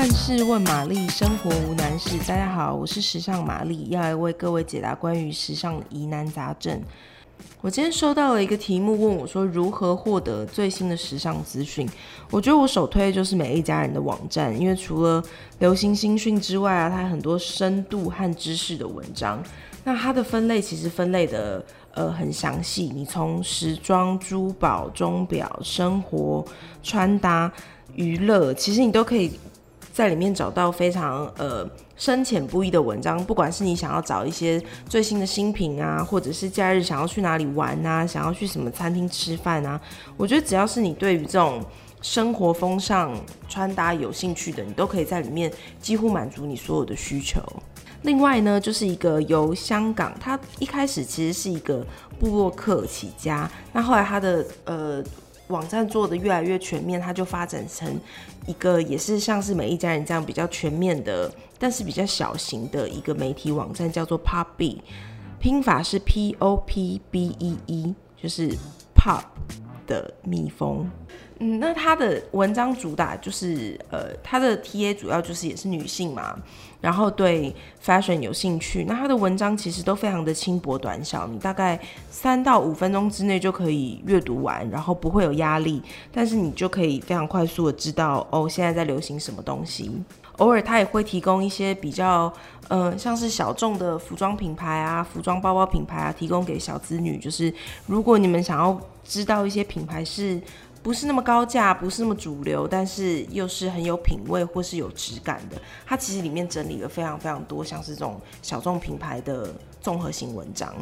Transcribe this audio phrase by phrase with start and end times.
[0.00, 2.16] 万事问玛丽，生活无难事。
[2.20, 6.80] 大家好，我是时尚玛丽，要来为各位解答关于时尚疑难杂症。
[7.60, 11.86] 我今天收到了一个题目，问我说如何获得最新的时尚资讯。
[12.30, 15.22] 我觉得我首推就是美一家人的网站，因为除了
[15.58, 19.42] 流行新讯之外啊，它很多深度和知识的文章。
[19.84, 26.42] 那它的分类其实分类的呃很详细，你从时装、珠宝、钟表、生活、
[26.82, 27.52] 穿搭、
[27.94, 29.30] 娱乐，其实你都可以。
[30.00, 39.78] 在里面找到非常呃深浅不一的文章，不管是你想要找一些最新的新品啊，或者是假日想要去哪里玩啊，想要去什么餐厅吃饭啊，
[40.16, 41.62] 我觉得只要是你对于这种
[42.00, 43.14] 生活风尚
[43.46, 47.42] 穿搭有兴趣的，你都可以在里面几乎满足你所有的需求。
[48.00, 51.86] 另外呢，就是一个由香港，它一开始其实是一个
[52.18, 55.04] 部落客起家，那后来它的呃。
[55.50, 58.00] 网站做的越来越全面，它就发展成
[58.46, 64.78] 一个也是像是每一家人这样比较全面的，但是比较小型的一个媒体网站，叫做 Popbee，
[65.38, 68.56] 拼法是 P O P B E E，就是
[68.94, 69.24] Pop
[69.86, 70.88] 的蜜蜂。
[71.42, 76.36] 嗯，那他的文章主打就是，呃，他的 TA 主要就是也是女性嘛，
[76.82, 78.84] 然后对 fashion 有兴趣。
[78.84, 85.82] 那他的文章其实都非常的轻薄短小，你大概三到五分钟之内就可以阅读完，然后不会有压力，
[86.12, 89.90] 但是你就可以非常快速的知道哦，现在在流行什么东西。
[90.36, 92.30] 偶尔他也会提供一些比较，
[92.68, 97.50] 呃，像是小众的服装品牌啊，服装包包品牌啊，提供给小资女，就是
[97.86, 100.38] 如果你们想要知道一些品牌是。
[100.82, 105.60] 不是那么高价，不是那么主流，但是又是很有品味或是有质感的。
[105.84, 110.74] 它其实里面整理了非常非常多，像是这种小众品牌的综合型文章。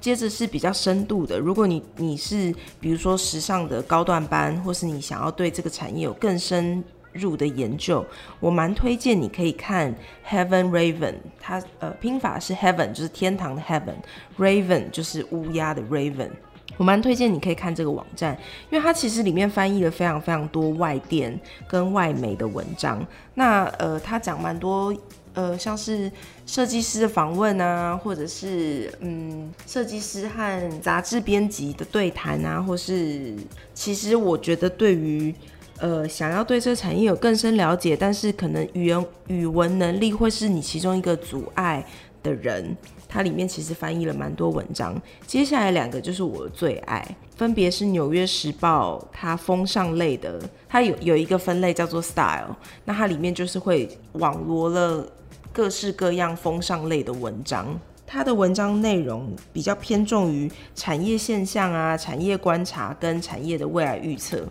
[0.00, 8.04] 接着是比较深度的，如果你你是比如说时尚的高段班，或是你想要对这个产业有更深入的研究，
[8.40, 9.94] 我蛮推荐你可以看
[10.28, 16.30] Heaven Raven，它呃拼法是 Heaven 就是天堂的 Heaven，Raven 就是乌鸦的 Raven。
[16.76, 18.36] 我蛮推荐你可以看这个网站，
[18.70, 21.38] 因为它其实里面翻译了非常非常多外电
[21.68, 23.06] 跟外媒的文章。
[23.34, 24.92] 那呃，他讲蛮多
[25.34, 26.10] 呃，像是
[26.46, 33.34] 设计师的访问啊，或者是嗯，设计师和杂志编辑的对谈啊，或是
[33.72, 35.34] 其实我觉得对于
[35.78, 41.84] 呃想要对这个产业有更深了解，但是可能语言语文能力会是你其中一个阻碍
[42.24, 42.76] 的人。
[43.06, 55.06] 它里面其实翻译了蛮多文章，接下来两个就是我的最爱，分别是《纽约时报》它风尚类的，它有有一个分类叫做 Style，那它里面就是会网罗了
[55.52, 64.44] 各式各样风尚类的文章，它的文章内容比较偏重于产业现象啊、产业观察跟产业的未来预测，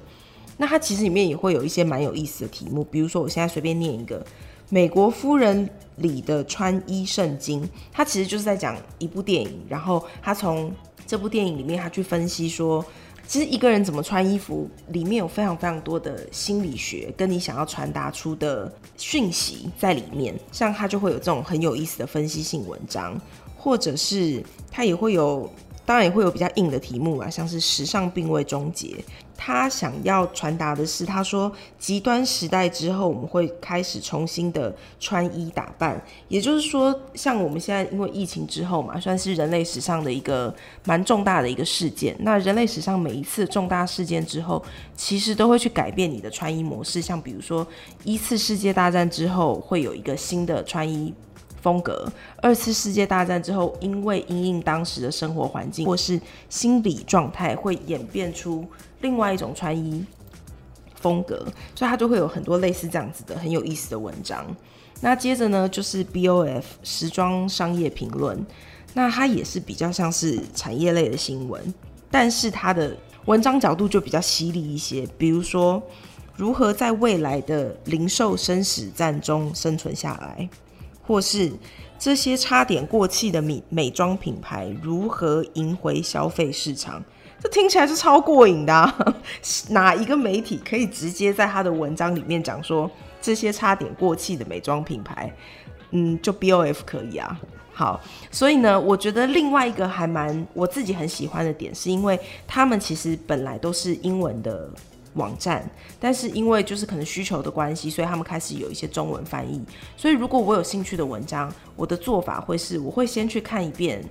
[0.56, 4.26] 那它其实里面也会有一些蛮有意思的题目，比如说我现在随便念一个。
[4.74, 10.74] 美国夫人里的穿衣圣经，它其实就是在讲一部电影，然后他从
[11.06, 12.84] 这部电影里面，他去分析说，
[13.28, 20.34] 其实一个人怎么穿衣服，里面有非常非常多的心理学，跟你想要传达出的讯息在里面。
[20.52, 23.16] 像他就会有这种很有意思的分析性文章，
[23.56, 25.48] 或者是他也会有。
[25.86, 28.96] 当然也会有比较硬的题目啊，像是时尚并未终结。
[29.36, 36.02] 他想要传达的是，他说极端时代之后，我们会开始重新的穿衣打扮。
[36.30, 40.54] 也就是说，像我们现在因为疫情之后嘛，算是人类史上的一个
[40.86, 42.16] 蛮重大的一个事件。
[42.20, 44.64] 那人类史上每一次重大事件之后，
[44.96, 47.02] 其实都会去改变你的穿衣模式。
[47.02, 47.68] 像比如说
[48.06, 51.14] 一次世界大战之后，会有一个新的穿衣
[51.64, 52.08] 风格。
[52.42, 56.20] 二次世界大战之后，因为因应当时的生活环境或是
[56.50, 58.68] 心理状态，会演变出
[59.00, 60.06] 另外一种穿衣
[60.94, 61.38] 风格，
[61.74, 64.46] 所以它就会有很多类似这样子的很有意思的文章。
[65.00, 68.46] 那接着呢，就是 BOF 时装商业评论，
[68.94, 71.74] 那它也是比较像是产业类的新闻，
[72.12, 72.96] 但是它的
[73.26, 75.82] 文章角度就比较犀利一些，比如说
[76.36, 80.50] 如何在未来的零售生死战中生存下来。
[81.06, 81.52] 或是
[82.00, 87.04] 这些差点过气的美美妆品牌如何赢回消费市场？
[87.42, 89.14] 这听起来是超过瘾的啊。
[89.70, 92.90] 哪一个媒体可以直接在他的文章里面讲说
[93.22, 95.32] 这些差点过气的美妆品牌？
[95.92, 97.40] 嗯，就 BOF 可以啊。
[97.74, 98.00] 好，
[98.32, 104.70] 所以呢，我觉得另外一个还蛮我自己很喜欢的点，是因为他们其实本来都是英文的。
[105.16, 105.70] 网站，
[106.00, 109.64] 但是因为就是可能需求的关系，所以他们开始有一些中文翻译。
[109.96, 114.04] 所以如果我有兴趣的文章，我的做法会是，我会先去看一遍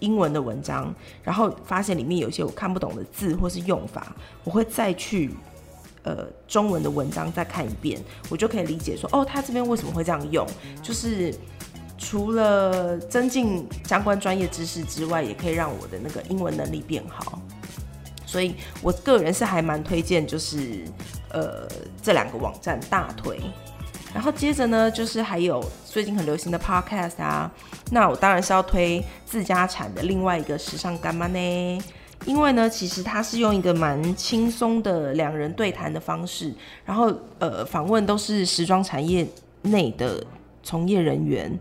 [0.00, 4.14] 英文的文章，然后发现里面有一些我看不懂的字或是用法，
[4.44, 5.30] 我会再去
[6.02, 10.46] 呃中文的文章再看一遍，我就可以理解说，哦，他这边为什么会这样用，
[10.82, 11.34] 就是。
[12.02, 17.38] 除了增进相关专业知识之外，也可以让我的那个英文能力变好。
[18.30, 20.84] 所以我个人是还蛮推荐，就是
[21.30, 21.66] 呃
[22.00, 23.40] 这两个网站大推。
[24.14, 27.50] 然后接着呢，就是还有最近很流行的 Podcast 啊，
[27.90, 31.82] 那我当然是要推自家产的另外一个时尚干妈呢，
[32.24, 36.54] 因为呢，其实它是用一个蛮轻松的两人对谈的方式，
[36.84, 39.26] 然后呃访问都是时装产业
[39.62, 40.24] 内的
[40.62, 41.58] 从业人员。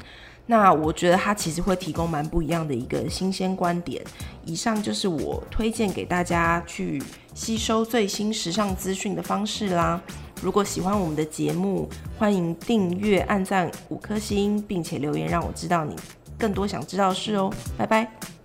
[0.49, 4.03] 那我觉得它其实会提供蛮不一样的一个新鲜观点。
[4.43, 6.99] 以上就是我推荐给大家去
[7.35, 10.01] 吸收最新时尚资讯的方式啦。
[10.41, 11.87] 如果喜欢我们的节目，
[12.17, 15.95] 欢迎订阅、按赞五颗星，并且留言让我知道你
[16.35, 17.53] 更多想知道的事哦。
[17.77, 18.38] 拜拜。